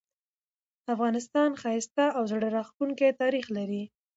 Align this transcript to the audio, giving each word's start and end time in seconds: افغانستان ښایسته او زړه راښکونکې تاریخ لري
افغانستان 0.93 1.49
ښایسته 1.61 2.05
او 2.17 2.23
زړه 2.31 2.47
راښکونکې 2.57 3.17
تاریخ 3.21 3.45
لري 3.57 3.83